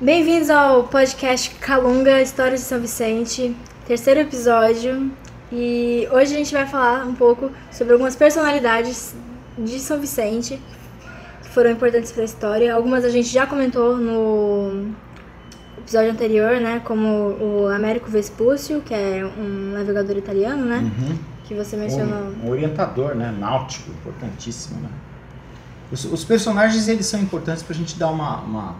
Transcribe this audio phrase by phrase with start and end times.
[0.00, 5.10] Bem-vindos ao podcast Calunga Histórias de São Vicente, terceiro episódio.
[5.50, 9.16] E hoje a gente vai falar um pouco sobre algumas personalidades
[9.58, 10.62] de São Vicente
[11.42, 12.72] que foram importantes para a história.
[12.72, 14.92] Algumas a gente já comentou no
[15.78, 16.80] episódio anterior, né?
[16.84, 20.78] Como o Américo Vespúcio, que é um navegador italiano, né?
[20.78, 21.18] Uhum.
[21.42, 22.34] Que você mencionou.
[22.44, 23.34] Um, orientador, né?
[23.36, 24.90] Náutico, importantíssimo, né?
[25.90, 28.76] Os, os personagens, eles são importantes para a gente dar uma, uma,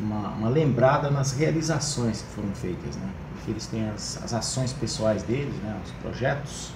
[0.00, 3.08] uma, uma lembrada nas realizações que foram feitas, né?
[3.34, 5.76] Porque eles têm as, as ações pessoais deles, né?
[5.84, 6.72] Os projetos.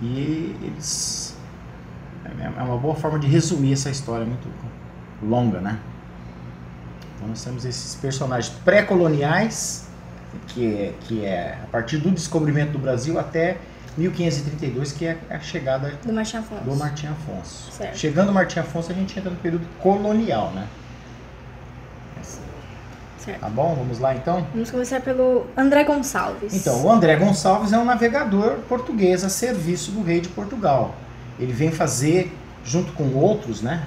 [0.00, 1.36] E eles...
[2.24, 4.48] É é uma boa forma de resumir essa história muito
[5.22, 5.78] longa, né?
[7.16, 9.88] Então nós temos esses personagens pré-coloniais,
[10.48, 13.58] que é, que é a partir do descobrimento do Brasil até
[13.96, 16.64] 1532, que é a chegada Do Martim Afonso.
[16.64, 17.72] do Martim Afonso.
[17.94, 20.66] Chegando o Martim Afonso, a gente entra no período colonial, né?
[23.24, 23.40] Certo.
[23.40, 23.74] Tá bom?
[23.74, 24.46] Vamos lá então?
[24.52, 26.54] Vamos começar pelo André Gonçalves.
[26.54, 30.94] Então, o André Gonçalves é um navegador português a serviço do rei de Portugal.
[31.38, 33.86] Ele vem fazer, junto com outros, né,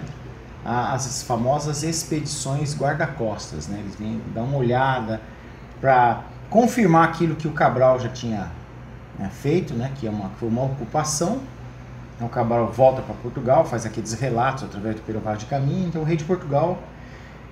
[0.65, 3.67] as famosas expedições guarda-costas.
[3.67, 3.79] Né?
[3.79, 5.21] Eles vêm dar uma olhada
[5.79, 8.51] para confirmar aquilo que o Cabral já tinha
[9.19, 11.41] né, feito, né, que é uma, foi uma ocupação.
[12.15, 15.87] Então, o Cabral volta para Portugal, faz aqueles relatos através do Perovado de Caminho.
[15.87, 16.79] Então, o rei de Portugal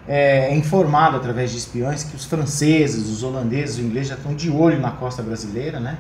[0.08, 4.34] é, é informado através de espiões que os franceses, os holandeses, os ingleses já estão
[4.36, 5.98] de olho na costa brasileira, né?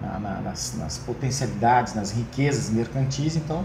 [0.00, 3.36] Na- na- nas, nas potencialidades, nas riquezas mercantis.
[3.36, 3.64] Então,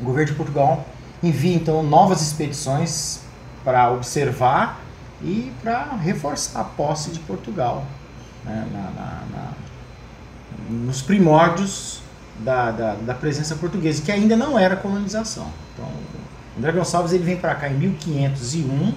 [0.00, 0.84] o governo de Portugal
[1.22, 3.20] envia então novas expedições
[3.64, 4.80] para observar
[5.22, 7.84] e para reforçar a posse de Portugal
[8.44, 8.66] né?
[8.72, 9.52] na-
[10.68, 12.00] nos primórdios
[12.40, 15.46] da, da, da presença portuguesa, que ainda não era colonização.
[15.74, 15.88] Então,
[16.56, 18.92] o André Gonçalves ele vem para cá em 1501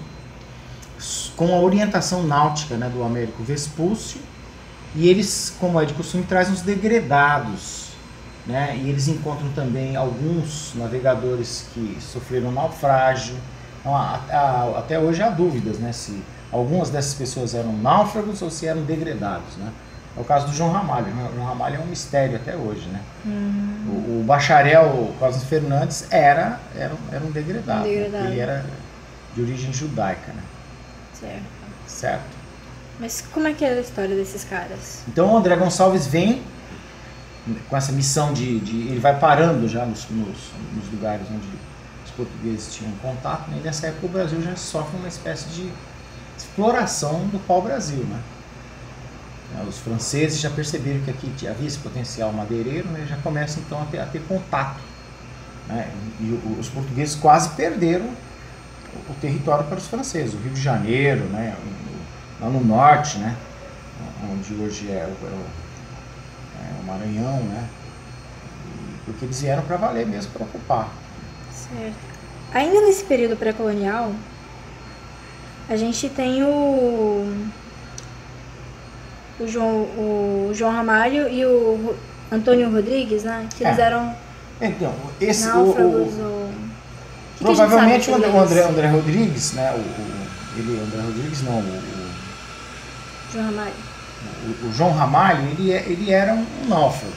[0.98, 4.20] s- com a orientação náutica né, do Américo Vespúcio
[4.96, 7.90] e eles, como é de costume, trazem os degredados.
[8.48, 13.36] Né, e eles encontram também alguns navegadores que sofreram naufrágio.
[13.80, 18.50] Então, a- a- até hoje há dúvidas né, se algumas dessas pessoas eram náufragos ou
[18.50, 19.56] se eram degredados.
[19.58, 19.72] Né?
[20.18, 21.08] É o caso do João Ramalho.
[21.08, 22.88] O João Ramalho é um mistério até hoje.
[22.90, 23.00] Né?
[23.88, 27.82] O, o bacharel Cosme Fernandes era, era, um- era um degredado.
[27.82, 28.26] Um degredado.
[28.28, 28.66] Ele era
[29.36, 30.42] de origem judaica, né?
[31.14, 31.44] Certo.
[31.88, 32.40] certo?
[33.00, 35.04] Mas como é que é a história desses caras?
[35.08, 36.42] Então o André Gonçalves vem
[37.70, 38.60] com essa missão de.
[38.60, 40.38] de- ele vai parando já nos, nos,
[40.74, 41.48] nos lugares onde
[42.06, 43.58] os portugueses tinham contato, né?
[43.62, 45.72] e nessa época o Brasil já sofre uma espécie de
[46.38, 48.04] exploração do pau-brasil.
[48.04, 48.20] Né?
[49.54, 53.06] Né, Os franceses já perceberam que aqui havia esse potencial madeireiro, né?
[53.10, 54.80] já começam então a ter, a ter contato.
[55.68, 55.90] Né?
[56.20, 58.10] E os portugueses quase perderam
[59.10, 61.56] o, território para os franceses, o Rio de Janeiro, né?
[62.40, 63.36] lá no norte, né?
[64.32, 65.46] onde hoje é o, é o-
[66.60, 67.68] é Maranhão, né?
[69.06, 70.90] Porque eles vieram para valer mesmo, para ocupar.
[71.52, 71.96] Certo.
[72.54, 74.12] Ainda nesse período pré-colonial,
[75.70, 77.48] a gente tem o.
[79.40, 79.68] O João,
[79.98, 81.96] o João Ramalho e o
[82.32, 83.48] Antônio Rodrigues, né?
[83.56, 83.82] Que eles É.
[83.84, 84.14] eram
[84.62, 86.20] Então, esse o- náufragos o.
[86.20, 86.52] O
[87.38, 89.72] que que provavelmente sabe o André, André, Rodrigues, né?
[89.72, 91.82] O, o- ele, André Rodrigues não, o,
[93.32, 93.74] João Ramalho.
[94.68, 97.14] o, João Ramalho, ele, é- ele era um, náufrago.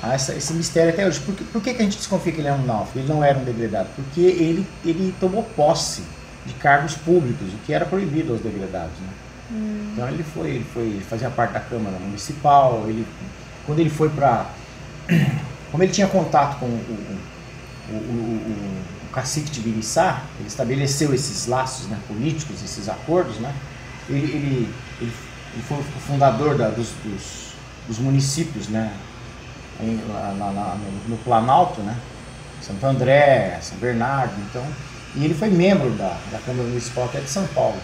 [0.00, 1.18] Há essa, esse mistério até hoje.
[1.18, 3.00] Por, que- por que, que a gente desconfia que ele era um náufrago?
[3.00, 3.88] Ele não era um degradado?
[3.96, 6.02] Porque ele, ele tomou posse
[6.46, 8.92] de cargos públicos, o que era proibido aos degradados.
[9.00, 9.08] Né?
[9.50, 13.06] Então ele foi, ele foi fazia parte da Câmara Municipal, ele,
[13.66, 14.46] quando ele foi para.
[15.70, 16.68] Como ele tinha contato com o,
[17.90, 23.36] o, o, o- o cacique de Biriçá, ele estabeleceu esses laços né, políticos, esses acordos,
[23.38, 23.54] né?
[24.08, 25.12] ele, ele, ele,
[25.54, 27.52] ele foi o fundador da- dos, dos,
[27.86, 28.92] dos municípios né?
[29.80, 31.96] em- lá- lá no, no Planalto, né?
[32.62, 34.64] Santo André, São Bernardo, então,
[35.14, 37.78] e ele foi membro da, da Câmara Municipal até de São Paulo.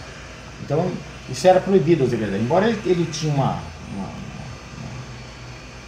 [0.63, 0.91] Então,
[1.29, 2.13] isso era proibido aos.
[2.13, 3.59] Embora ele, ele tinha uma,
[3.93, 4.09] uma,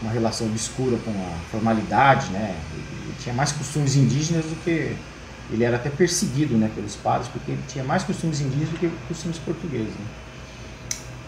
[0.02, 2.56] uma- relação obscura com a formalidade, né?
[2.74, 4.96] Ele tinha mais costumes indígenas do que.
[5.50, 8.90] Ele era até perseguido né, pelos padres, porque ele tinha mais costumes indígenas do que
[9.08, 9.94] costumes portugueses.
[9.94, 10.06] né?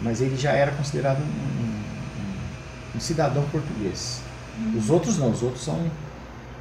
[0.01, 4.21] Mas ele já era considerado um, um- um cidadão português.
[4.77, 5.89] Os outros não, os outros são,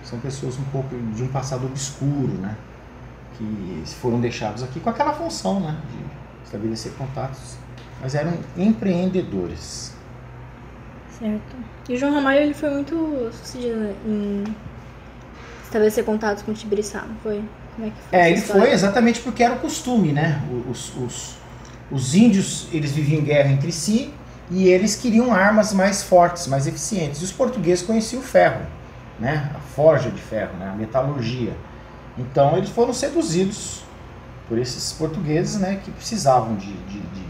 [0.05, 2.55] são pessoas um pouco de um passado obscuro, né?
[3.37, 5.77] Que foram deixados aqui com aquela função, né?
[5.91, 6.18] De
[6.49, 7.57] estabelecer contatos.
[8.01, 9.93] Mas eram empreendedores.
[11.19, 11.57] Certo.
[11.89, 14.45] E o João Ramalho ele foi muito sucedido em
[15.65, 17.43] estabelecer contatos com o Tibiriçá, não foi?
[17.75, 18.19] Como é que foi?
[18.19, 20.41] É, ele foi exatamente porque era o costume, né?
[20.71, 21.37] Os, os,
[21.91, 24.13] os índios eles viviam em guerra entre si
[24.51, 27.21] e eles queriam armas mais fortes, mais eficientes.
[27.21, 28.63] E os portugueses conheciam o ferro,
[29.19, 29.51] né?
[29.55, 30.71] a forja de ferro, né?
[30.73, 31.55] a metalurgia.
[32.17, 33.83] Então eles foram seduzidos
[34.49, 35.81] por esses portugueses né?
[35.85, 37.29] que precisavam de, de, de,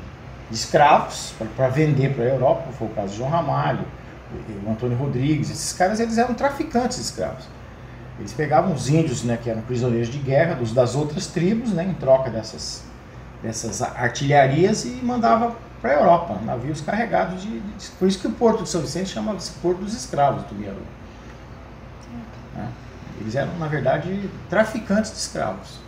[0.50, 3.84] escravos para vender para a Europa, foi o caso de João Ramalho,
[4.64, 7.44] o Antônio Rodrigues, esses caras eles eram traficantes de escravos.
[8.18, 11.84] Eles pegavam os índios, né, que eram prisioneiros de guerra, dos, das outras tribos, né,
[11.84, 12.82] em troca dessas,
[13.42, 18.32] dessas artilharias e mandava para a Europa, navios carregados de, de, Por isso que o
[18.32, 20.82] Porto de São Vicente chamava-se Porto dos Escravos do Guiaru.
[22.56, 22.68] Né?
[23.20, 25.78] Eles eram, na verdade, traficantes de escravos.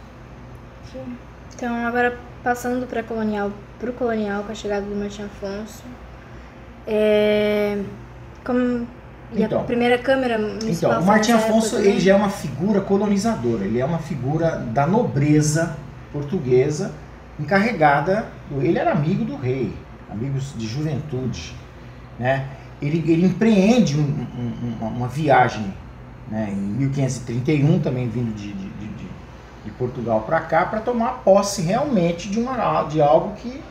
[1.54, 5.84] Então, agora passando para colonial, para o colonial, com a chegada do Martim Afonso,
[6.86, 7.78] é,
[8.44, 8.86] como
[9.32, 12.80] e então, a primeira câmera municipal Então, o Martim Afonso ele já é uma figura
[12.80, 15.76] colonizadora, ele é uma figura da nobreza
[16.12, 16.92] portuguesa
[17.38, 18.26] encarregada,
[18.60, 19.72] ele era amigo do rei,
[20.10, 21.54] amigos de juventude,
[22.18, 22.46] né?
[22.82, 24.26] Ele, ele empreende um,
[24.82, 25.72] um, uma viagem
[26.30, 28.69] né, em 1531, também vindo de, de,
[29.64, 33.62] de, Portugal para cá, para tomar posse realmente de, uma, de algo que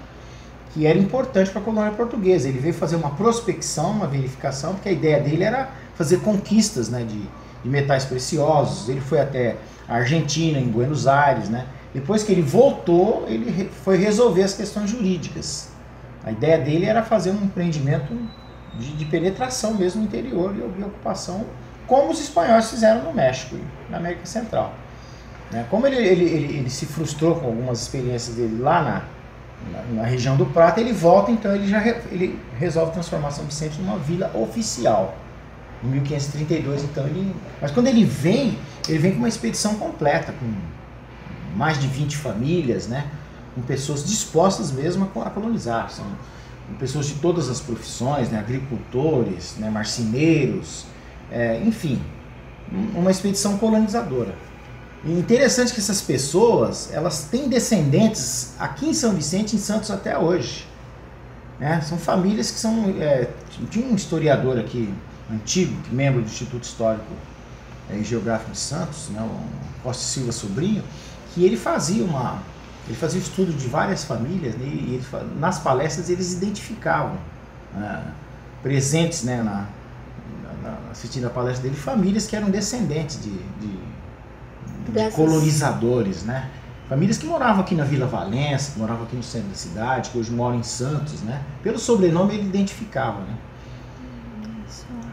[0.74, 2.48] que era importante para a colônia portuguesa.
[2.48, 7.04] Ele veio fazer uma prospecção, uma verificação, porque a ideia dele era fazer conquistas né,
[7.04, 7.22] de,
[7.64, 8.88] de metais preciosos.
[8.88, 9.58] Ele foi até
[9.88, 11.50] a Argentina, em Buenos Aires.
[11.50, 11.66] Né?
[11.94, 15.70] Depois que ele voltou, ele foi resolver as questões jurídicas.
[16.24, 18.16] A ideia dele era fazer um empreendimento
[18.78, 21.46] de, de penetração mesmo no interior e, ocupação,
[21.88, 23.58] como os espanhóis fizeram no México
[23.90, 24.74] na América Central.
[25.52, 25.66] Né?
[25.70, 29.04] Como ele, ele, ele, ele se frustrou com algumas experiências dele lá na,
[29.72, 33.46] na, na, região do Prata, ele volta, então ele já re, ele resolve transformar São
[33.46, 35.18] Vicente numa vila oficial.
[35.84, 37.34] Em 1532, então ele.
[37.62, 40.46] Mas quando ele vem, ele vem com uma expedição completa, com
[41.56, 43.08] mais de 20 famílias, né?
[43.56, 45.90] Com pessoas dispostas mesmo a colonizar.
[45.90, 46.06] São
[46.78, 48.40] pessoas de todas as profissões, né?
[48.40, 49.70] agricultores, né?
[49.70, 50.86] marceneiros,
[51.32, 52.00] é, enfim,
[52.94, 54.36] uma expedição colonizadora.
[55.04, 60.18] E interessante que essas pessoas, elas têm descendentes aqui em São Vicente, em Santos até
[60.18, 60.68] hoje.
[61.60, 61.80] Né?
[61.82, 62.96] São famílias que são...
[63.00, 63.30] É,
[63.70, 64.94] tinha um historiador aqui,
[65.32, 67.14] antigo, membro do Instituto Histórico
[67.90, 70.84] é, e Geográfico de Santos, né, o Costa Silva Sobrinho,
[71.34, 72.42] que ele fazia uma...
[72.88, 75.04] Ele fazia estudo de várias famílias né, e ele,
[75.38, 77.18] nas palestras eles identificavam
[77.74, 78.04] né,
[78.64, 79.68] presentes né, na,
[80.64, 83.80] na, assistindo a palestra dele famílias que eram descendentes de, de
[84.92, 85.16] Dessas...
[85.16, 86.50] colonizadores, né?
[86.90, 90.18] Famílias que moravam aqui na Vila Valença, que moravam aqui no centro da cidade, que
[90.18, 91.40] hoje moram em Santos, né?
[91.62, 93.36] Pelo sobrenome ele identificava, né?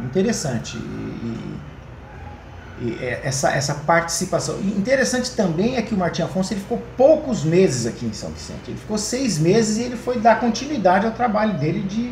[0.05, 0.79] Interessante.
[0.79, 4.59] E, e, e essa, essa participação.
[4.63, 8.31] E interessante também é que o Martim Afonso ele ficou poucos meses aqui em São
[8.31, 8.63] Vicente.
[8.69, 12.11] Ele ficou seis meses e ele foi dar continuidade ao trabalho dele de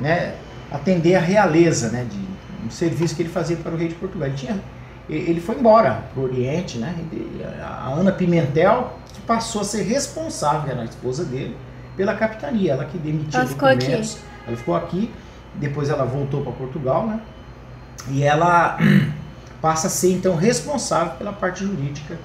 [0.00, 0.34] né,
[0.70, 2.06] atender a realeza, né?
[2.10, 4.28] De um serviço que ele fazia para o rei de Portugal.
[4.28, 4.58] Ele tinha
[5.08, 6.94] ele foi embora para o Oriente, né?
[7.60, 11.56] A Ana Pimentel que passou a ser responsável, era a esposa dele,
[11.96, 13.48] pela capitania, ela que demitiu ela.
[13.48, 13.68] Ficou
[14.46, 15.12] ela ficou aqui,
[15.54, 17.20] depois ela voltou para Portugal, né?
[18.08, 18.78] E ela
[19.60, 22.18] passa a ser então responsável pela parte jurídica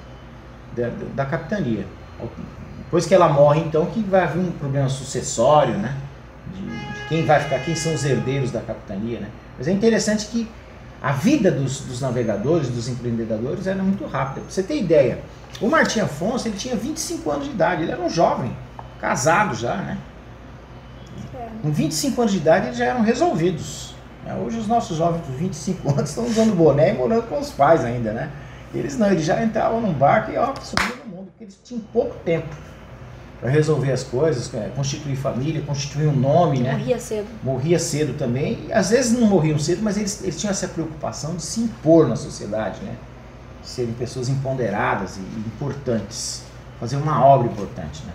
[0.76, 1.86] da, da capitania.
[2.78, 5.96] Depois que ela morre, então, que vai haver um problema sucessório, né?
[6.54, 9.30] De, de quem vai ficar, quem são os herdeiros da capitania, né?
[9.58, 10.50] Mas é interessante que
[11.02, 14.42] a vida dos, dos navegadores, dos empreendedores era muito rápida.
[14.42, 15.20] Pra você ter ideia,
[15.62, 18.56] o Martim Afonso ele tinha 25 anos de idade, ele era um jovem,
[19.00, 19.98] casado já, né?
[21.36, 21.50] É.
[21.62, 23.96] Com 25 anos de idade eles já eram resolvidos.
[24.26, 27.52] É, hoje os nossos jovens de 25 anos estão usando boné e morando com os
[27.52, 28.32] pais ainda, né?
[28.74, 31.82] Eles não, eles já entravam num barco e ó, subiam no mundo, porque eles tinham
[31.94, 32.48] pouco tempo
[33.40, 36.72] para resolver as coisas, é, constituir família, constituir um nome, né?
[36.72, 37.28] Morria cedo.
[37.44, 38.66] Morria cedo também.
[38.68, 42.08] E, às vezes não morriam cedo, mas eles, eles tinham essa preocupação de se impor
[42.08, 42.96] na sociedade, né?
[43.62, 46.44] Serem pessoas empoderadas e, e importantes,
[46.80, 48.14] fazer uma obra importante, né?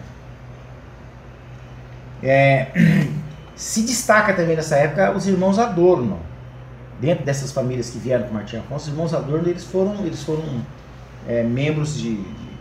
[2.24, 2.72] É,
[3.54, 6.18] se destaca também nessa época os irmãos Adorno.
[7.00, 10.44] Dentro dessas famílias que vieram com Martim Afonso, os irmãos Adorno eles foram, eles foram
[11.28, 12.51] é, membros de, de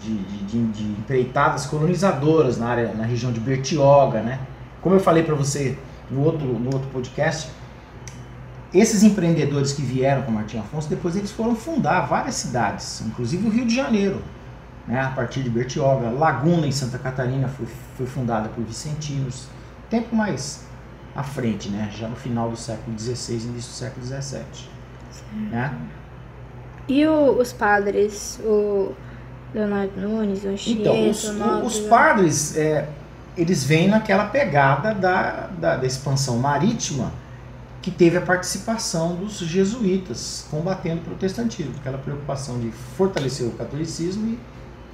[0.00, 4.40] de, de, de, empreitadas colonizadoras na área, na região de Bertioga, né?
[4.80, 5.76] Como eu falei para você
[6.10, 7.50] no outro, no outro podcast,
[8.72, 13.50] esses empreendedores que vieram com Martim Afonso, depois eles foram fundar várias cidades, inclusive o
[13.50, 14.22] Rio de Janeiro,
[14.86, 15.00] né?
[15.00, 19.48] A partir de Bertioga, Laguna em Santa Catarina foi, foi fundada por vicentinos,
[19.90, 20.66] tempo mais
[21.14, 21.90] à frente, né?
[21.92, 24.44] Já no final do século XVI, início do século XVII,
[25.50, 25.76] né?
[26.86, 28.92] E o, os padres, o
[29.54, 31.24] Leonardo Nunes, Anchieta, Então, os,
[31.64, 32.88] os padres, é,
[33.36, 37.12] eles vêm naquela pegada da, da, da expansão marítima
[37.80, 44.36] que teve a participação dos jesuítas combatendo o protestantismo, aquela preocupação de fortalecer o catolicismo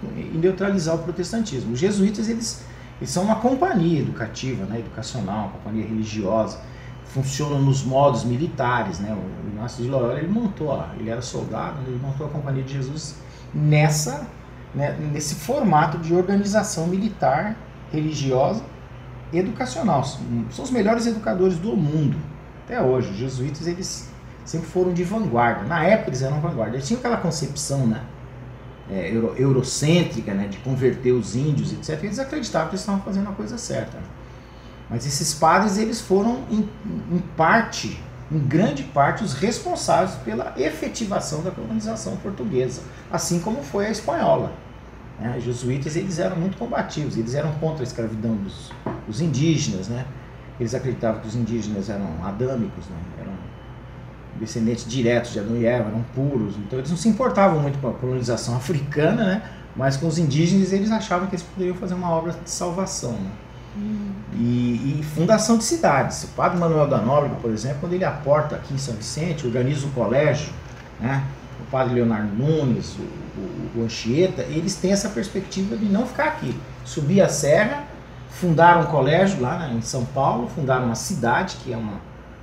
[0.04, 1.72] e, e neutralizar o protestantismo.
[1.72, 2.62] Os jesuítas eles,
[3.00, 6.60] eles são uma companhia educativa, né, educacional, uma companhia religiosa,
[7.06, 9.16] funcionam nos modos militares, né?
[9.16, 13.16] O Inácio de Loyola ele montou, ele era soldado, ele montou a companhia de Jesus
[13.54, 14.26] nessa,
[14.74, 17.56] né, nesse formato de organização militar,
[17.92, 18.62] religiosa,
[19.32, 20.04] educacional.
[20.04, 22.16] São os melhores educadores do mundo
[22.64, 23.10] até hoje.
[23.10, 24.10] Os jesuítas, eles
[24.44, 25.62] sempre foram de vanguarda.
[25.64, 26.76] Na época eles eram vanguarda.
[26.76, 28.02] Eles tinham aquela concepção, né?
[28.90, 32.04] É, euro, eurocêntrica, né, de converter os índios, etc.
[32.04, 33.96] Eles acreditavam que eles estavam fazendo a coisa certa.
[34.90, 36.68] Mas esses padres, eles foram, em,
[37.10, 37.98] em parte,
[38.32, 44.52] em grande parte, os responsáveis pela efetivação da colonização portuguesa, assim como foi a espanhola.
[45.20, 45.34] Né?
[45.38, 48.72] Os jesuítas, eles eram muito combativos, eles eram contra a escravidão dos,
[49.06, 50.06] dos indígenas, né?
[50.58, 52.96] Eles acreditavam que os indígenas eram adâmicos, né?
[53.20, 53.32] eram
[54.38, 56.56] descendentes diretos de Adão e Eva, eram puros.
[56.56, 59.42] Então eles não se importavam muito com a colonização africana, né?
[59.76, 63.12] mas com os indígenas eles achavam que eles poderiam fazer uma obra de salvação.
[63.12, 63.30] Né?
[63.76, 66.24] E, e, fundação de cidades.
[66.24, 69.86] O padre Manuel da Nóbrega, por exemplo, quando ele aporta aqui em São Vicente, organiza
[69.86, 70.52] um colégio,
[71.00, 71.24] né?
[71.60, 76.24] o padre Leonardo Nunes, o, o, o Anchieta, eles têm essa perspectiva de não ficar
[76.24, 76.54] aqui.
[76.84, 77.84] Subir a serra
[78.28, 82.00] fundaram um colégio lá né, em São Paulo, fundaram uma cidade que é uma,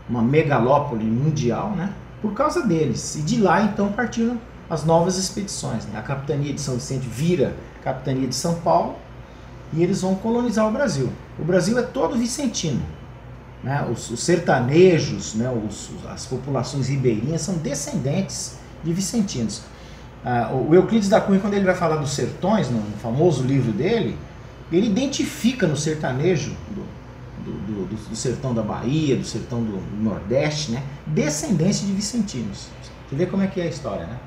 [0.09, 1.93] uma megalópole mundial, né?
[2.21, 3.15] Por causa deles.
[3.15, 5.85] E de lá então partiram as novas expedições.
[5.85, 5.99] Né?
[5.99, 8.95] A capitania de São Vicente vira capitania de São Paulo
[9.73, 11.09] e eles vão colonizar o Brasil.
[11.39, 12.81] O Brasil é todo vicentino.
[13.63, 13.87] Né?
[13.91, 15.49] Os, os sertanejos, né?
[15.49, 19.61] Os, as populações ribeirinhas são descendentes de vicentinos.
[20.25, 24.17] Ah, o Euclides da Cunha, quando ele vai falar dos sertões, no famoso livro dele,
[24.71, 26.85] ele identifica no sertanejo do,
[27.43, 32.67] do, do, do sertão da Bahia, do sertão do Nordeste, né, descendência de vicentinos.
[33.09, 34.17] Você vê como é que é a história, né?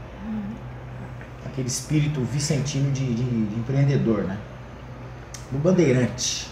[1.46, 4.36] Aquele espírito vicentino de, de, de empreendedor, né?
[5.52, 6.50] No Bandeirante.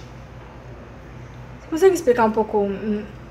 [1.61, 2.69] Você consegue explicar um pouco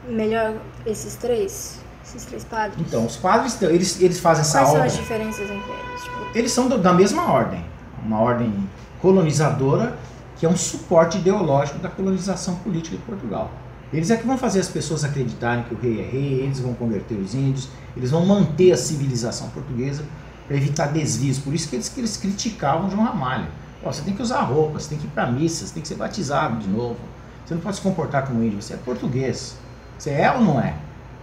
[0.07, 1.79] melhor esses três?
[2.03, 2.79] Esses três padres?
[2.79, 4.81] Então, os padres, eles, eles fazem essa Quais obra...
[4.81, 6.03] Quais são as diferenças entre eles?
[6.03, 6.37] Tipo...
[6.37, 7.63] Eles são da mesma ordem.
[8.03, 9.97] Uma ordem colonizadora
[10.37, 13.51] que é um suporte ideológico da colonização política de Portugal.
[13.93, 16.73] Eles é que vão fazer as pessoas acreditarem que o rei é rei, eles vão
[16.73, 20.03] converter os índios, eles vão manter a civilização portuguesa
[20.47, 21.37] para evitar desvios.
[21.37, 23.47] Por isso que eles, que eles criticavam João Ramalho.
[23.83, 25.87] Oh, você tem que usar roupa, você tem que ir para missa, você tem que
[25.87, 26.99] ser batizado de novo.
[27.45, 29.55] Você não pode se comportar como índio, você é português.
[29.97, 30.75] Você é ou não é?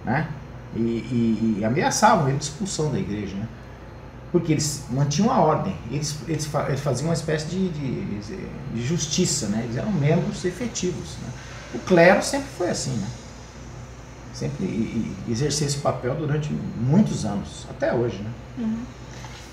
[0.04, 0.28] Né?
[0.74, 3.36] E, e, e ameaçavam ele de expulsão da igreja.
[3.36, 3.48] Né?
[4.30, 8.20] porque eles mantinham a ordem, eles, eles, eles faziam uma espécie de, de,
[8.74, 9.62] de, justiça, né?
[9.64, 11.16] eles eram membros efetivos.
[11.22, 11.28] Né?
[11.74, 13.08] O clero sempre foi assim, né?
[14.34, 18.18] sempre exerceu esse papel durante muitos anos, até hoje.
[18.18, 18.30] Né?
[18.58, 18.82] Uhum.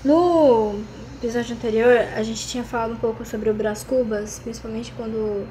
[0.04, 0.80] No
[1.16, 5.46] episódio anterior, a gente tinha falado um pouco sobre o Brás Cubas, principalmente quando,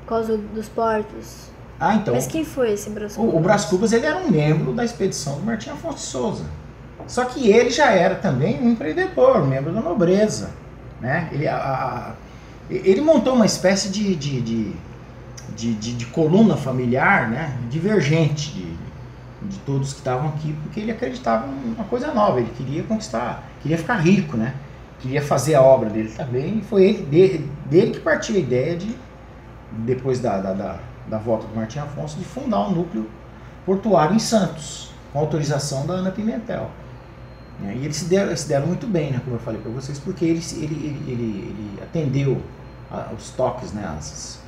[0.00, 1.50] por causa dos portos.
[1.78, 2.14] Ah, então.
[2.14, 3.34] Mas quem foi esse Brás Cubas?
[3.34, 6.44] O, o Brás Cubas ele era um membro da expedição do Martim Afonso de Souza.
[7.06, 10.50] Só que ele já era também um empreendedor, membro da nobreza.
[11.00, 11.28] Né?
[11.32, 12.12] Ele, a, a,
[12.70, 14.72] ele montou uma espécie de, de, de,
[15.56, 17.58] de, de, de coluna familiar né?
[17.68, 22.50] divergente de, de todos que estavam aqui, porque ele acreditava em uma coisa nova, ele
[22.56, 24.54] queria conquistar, queria ficar rico, né?
[25.00, 28.76] Queria fazer a obra dele também, e foi ele, dele, dele que partiu a ideia
[28.76, 28.94] de,
[29.72, 30.78] depois da, da, da,
[31.08, 33.08] da volta do Martim Afonso, de fundar um núcleo
[33.64, 36.70] portuário em Santos, com autorização da Ana Pimentel.
[37.60, 37.76] Né?
[37.76, 40.24] E eles se deram, se deram muito bem, né, como eu falei para vocês, porque
[40.24, 42.40] ele, ele, ele, ele, atendeu
[42.90, 44.40] a, os toques, né, as,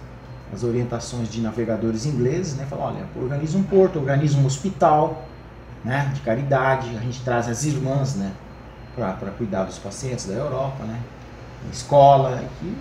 [0.52, 5.24] as orientações de navegadores ingleses, né, falou, olha, organiza um porto, organiza um hospital
[5.84, 8.32] né, de caridade, a gente traz as irmãs né,
[8.94, 11.00] para cuidar dos pacientes da Europa, né,
[11.72, 12.76] escola, que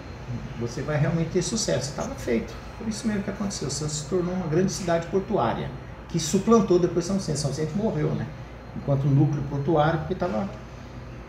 [0.60, 1.90] você vai realmente ter sucesso.
[1.90, 2.54] Estava feito.
[2.78, 3.70] Por isso mesmo que aconteceu.
[3.70, 5.70] Santos se tornou uma grande cidade portuária,
[6.10, 7.40] que suplantou depois São Vicente.
[7.40, 8.28] São Vicente morreu, né?
[8.76, 10.50] enquanto núcleo portuário, porque estava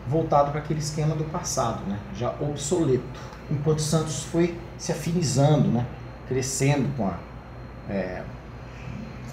[0.07, 1.99] voltado para aquele esquema do passado, né?
[2.15, 3.03] já obsoleto.
[3.49, 5.85] Enquanto Santos foi se afinizando, né?
[6.27, 7.17] crescendo com a.
[7.89, 8.23] É,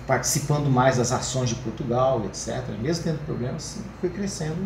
[0.07, 2.65] participando mais das ações de Portugal, etc.
[2.81, 4.57] Mesmo tendo problemas, foi crescendo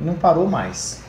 [0.00, 1.02] e não parou mais.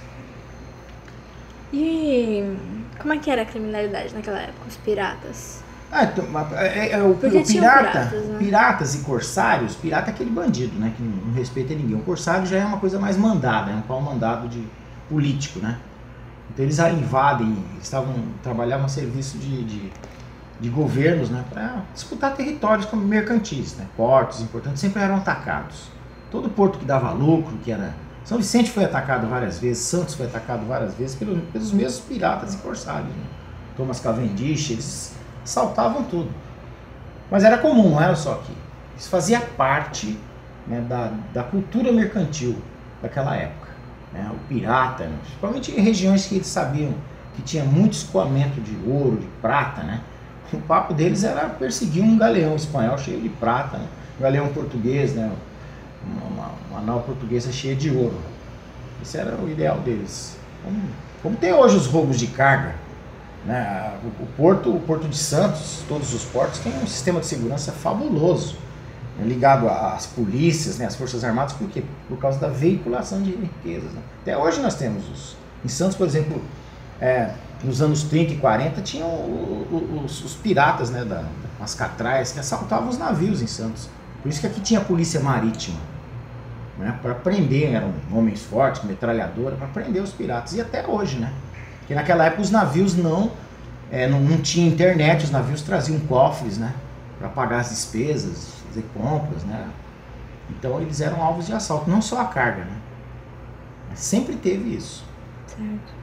[1.72, 2.58] E
[3.00, 5.64] como é que era a criminalidade naquela época, os piratas?
[5.92, 8.38] Ah, então, é, é, o, o pirata, piratas, né?
[8.38, 11.96] piratas e corsários, pirata é aquele bandido, né, que não, respeita ninguém.
[11.96, 14.64] O corsário já é uma coisa mais mandada, é um pau mandado de
[15.10, 15.80] político, né?
[16.52, 19.92] Então eles invadem, eles estavam trabalhavam a serviço de, de,
[20.60, 25.90] de governos né, para disputar territórios como mercantis, né, portos importantes sempre eram atacados.
[26.30, 30.26] Todo porto que dava lucro, que era São Vicente foi atacado várias vezes, Santos foi
[30.28, 33.10] atacado várias vezes pelos, pelos mesmos piratas e corsários.
[33.10, 33.24] Né?
[33.76, 36.30] Thomas Cavendish, eles saltavam tudo.
[37.32, 38.54] Mas era comum, não era só aqui.
[38.98, 40.18] Isso fazia parte
[40.68, 42.58] né, da, da cultura mercantil
[43.02, 43.70] daquela época.
[44.12, 44.30] Né?
[44.34, 45.18] O pirata, né?
[45.22, 46.94] principalmente em regiões que eles sabiam
[47.36, 50.02] que tinha muito escoamento de ouro, de prata, né?
[50.52, 53.88] O papo deles era perseguir um galeão espanhol cheio de prata, né?
[54.18, 55.32] um galeão português, né?
[56.06, 58.18] Uma, uma, nau portuguesa cheia de ouro.
[59.02, 60.38] Esse era o ideal deles.
[60.64, 60.82] Como,
[61.22, 62.76] como tem hoje os roubos de carga.
[63.46, 63.94] Né?
[64.04, 67.72] O, o, porto, o Porto de Santos, todos os portos, têm um sistema de segurança
[67.72, 68.58] fabuloso,
[69.18, 69.26] né?
[69.26, 70.86] ligado às polícias, né?
[70.86, 71.84] às Forças Armadas, por quê?
[72.08, 73.92] Por causa da veiculação de riquezas.
[73.94, 74.02] Né?
[74.22, 75.38] Até hoje nós temos os.
[75.64, 76.42] Em Santos, por exemplo,
[77.02, 77.32] é,
[77.64, 79.10] nos anos 30 e 40 tinham
[80.06, 81.26] os, os piratas, né, da,
[81.60, 83.90] as catrais, que assaltavam os navios em Santos.
[84.22, 85.78] Por isso que aqui tinha polícia marítima.
[86.80, 90.54] Né, para prender, eram homens fortes, metralhadora, para prender os piratas.
[90.54, 91.34] E até hoje, né?
[91.80, 93.34] Porque naquela época os navios não,
[93.92, 96.74] é, não, não tinha internet, os navios traziam cofres, né?
[97.20, 99.68] Para pagar as despesas, fazer compras, né?
[100.50, 102.78] Então eles eram alvos de assalto, não só a carga, né?
[103.90, 105.04] Mas sempre teve isso.
[105.48, 105.99] Certo.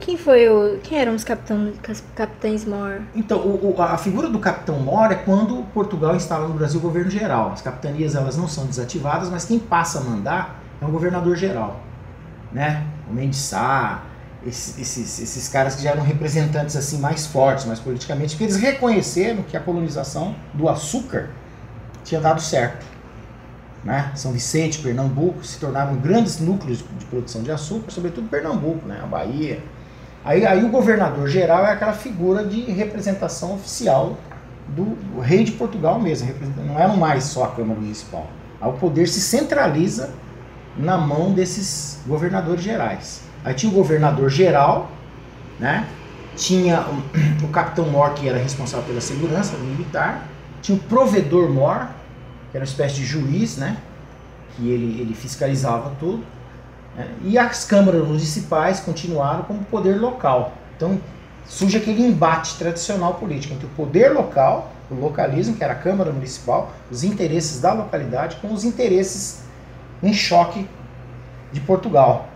[0.00, 0.78] Quem foi o.
[0.82, 1.72] Quem eram os capitão,
[2.14, 3.00] capitães Mor?
[3.14, 6.82] Então, o, o, a figura do capitão Mor é quando Portugal instala no Brasil o
[6.82, 7.52] governo geral.
[7.52, 11.80] As capitanias elas não são desativadas, mas quem passa a mandar é o governador geral.
[12.52, 12.84] Né?
[13.08, 13.52] O Mendes
[14.44, 18.56] esses, esses, esses caras que já eram representantes assim mais fortes, mais politicamente, porque eles
[18.56, 21.30] reconheceram que a colonização do açúcar
[22.04, 22.86] tinha dado certo.
[23.84, 24.10] Né?
[24.14, 29.00] São Vicente, Pernambuco se tornaram grandes núcleos de produção de açúcar, sobretudo Pernambuco, né?
[29.02, 29.62] a Bahia.
[30.24, 34.18] Aí, aí o governador geral é aquela figura de representação oficial
[34.68, 36.34] do, do rei de Portugal mesmo,
[36.66, 38.26] não era mais só a Câmara Municipal.
[38.60, 40.10] Aí o poder se centraliza
[40.76, 43.22] na mão desses governadores gerais.
[43.44, 44.90] Aí tinha o governador geral,
[45.58, 45.86] né?
[46.36, 50.26] tinha o, o capitão Mor, que era responsável pela segurança militar,
[50.62, 51.88] tinha o provedor Mor,
[52.50, 53.78] que era uma espécie de juiz, né?
[54.56, 56.24] Que ele, ele fiscalizava tudo.
[56.96, 57.08] Né?
[57.22, 60.52] E as câmaras municipais continuaram como poder local.
[60.76, 61.00] Então
[61.46, 66.12] surge aquele embate tradicional político entre o poder local, o localismo, que era a Câmara
[66.12, 69.42] Municipal, os interesses da localidade, com os interesses
[70.02, 70.68] em choque
[71.52, 72.28] de Portugal,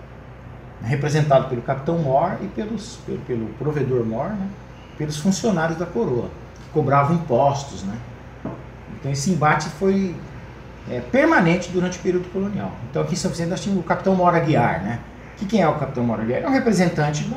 [0.82, 4.48] representado pelo capitão Mor e pelos, pelo, pelo provedor Mor, né?
[4.98, 6.28] pelos funcionários da coroa,
[6.62, 7.96] que cobravam impostos, né?
[9.02, 10.14] Então esse embate foi
[10.88, 12.70] é, permanente durante o período colonial.
[12.88, 15.00] Então aqui em São Vicente nós tínhamos o capitão Mora Guiar, né?
[15.36, 16.42] Que quem é o capitão Mora Guiar?
[16.42, 17.36] É um representante do,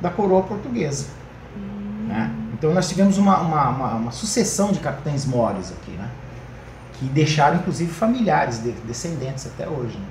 [0.00, 1.08] da coroa portuguesa.
[2.08, 2.30] Né?
[2.54, 6.08] Então nós tivemos uma, uma, uma, uma, sucessão de capitães mores aqui, né?
[6.94, 9.98] Que deixaram inclusive familiares, de, descendentes até hoje.
[9.98, 10.06] Né?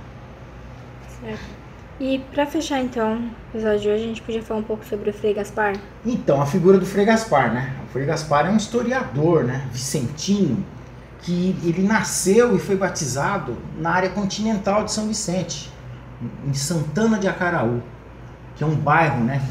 [1.19, 1.61] Certo.
[1.99, 5.09] E para fechar então o episódio de hoje, a gente podia falar um pouco sobre
[5.09, 5.75] o Frei Gaspar?
[6.03, 7.75] Então, a figura do Frei Gaspar, né?
[7.85, 9.67] O Frei Gaspar é um historiador, né?
[9.71, 10.65] Vicentino,
[11.21, 15.71] que ele nasceu e foi batizado na área continental de São Vicente,
[16.45, 17.81] em Santana de Acaraú,
[18.55, 19.41] que é um bairro, né?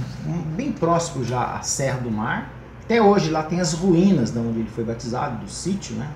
[0.56, 2.50] Bem próximo já à Serra do Mar.
[2.85, 6.11] Até hoje lá tem as ruínas de onde ele foi batizado, do sítio, né?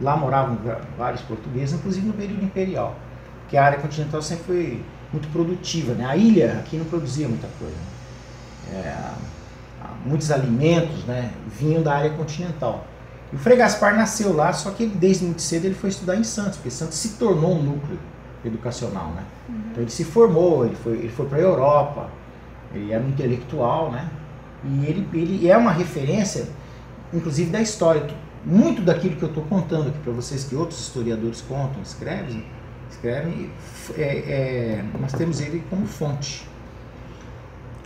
[0.00, 0.58] Lá moravam
[0.96, 2.96] vários portugueses, inclusive no período imperial,
[3.48, 5.94] que a área continental sempre foi muito produtiva.
[5.94, 6.04] Né?
[6.04, 7.76] A ilha aqui não produzia muita coisa.
[8.72, 8.94] É,
[10.04, 12.86] muitos alimentos né, vinham da área continental.
[13.32, 16.16] E o Frei Gaspar nasceu lá, só que ele, desde muito cedo ele foi estudar
[16.16, 17.98] em Santos, porque Santos se tornou um núcleo
[18.44, 19.10] educacional.
[19.10, 19.24] Né?
[19.48, 19.54] Uhum.
[19.70, 22.10] Então ele se formou, ele foi, ele foi para a Europa,
[22.74, 24.08] ele era um intelectual, né?
[24.64, 26.48] e ele, ele é uma referência,
[27.12, 28.06] inclusive da história.
[28.44, 32.44] Muito daquilo que eu estou contando aqui para vocês, que outros historiadores contam, escrevem,
[32.90, 33.50] escrevem,
[33.96, 36.48] é, é, nós temos ele como fonte.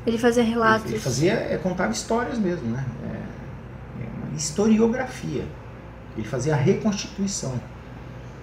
[0.07, 0.91] Ele fazia relatos.
[0.91, 2.85] Ele, fazia, é, contava histórias mesmo, né?
[4.37, 5.45] Historiografia.
[6.17, 7.55] Ele fazia a reconstituição.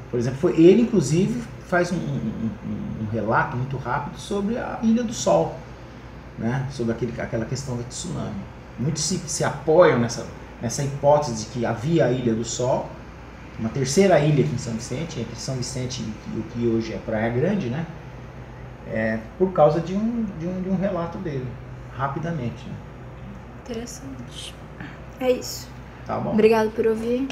[0.09, 2.49] Por exemplo, foi ele, inclusive, faz um, um,
[3.03, 5.55] um, relato muito rápido sobre a Ilha do Sol,
[6.37, 6.67] né?
[6.71, 8.41] sobre aquele, aquela questão da tsunami.
[8.79, 10.25] Muitos se, se apoiam nessa,
[10.61, 12.89] nessa hipótese de que havia a Ilha do Sol,
[13.59, 16.97] uma terceira ilha aqui em São Vicente, entre São Vicente e o que hoje é
[16.97, 17.85] Praia Grande, né?
[18.87, 21.45] É, por causa de um, de um, de um relato dele,
[21.95, 22.65] rapidamente.
[22.65, 22.75] Né?
[23.65, 24.55] Interessante.
[25.19, 25.67] É isso.
[26.09, 26.31] Tá bom.
[26.31, 27.27] Obrigado por ouvir.